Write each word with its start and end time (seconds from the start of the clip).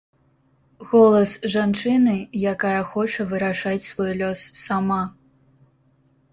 Голас 0.93 1.33
жанчыны, 1.55 2.15
якая 2.53 2.81
хоча 2.95 3.29
вырашаць 3.35 3.87
свой 3.91 4.11
лёс 4.25 4.39
сама. 4.65 5.01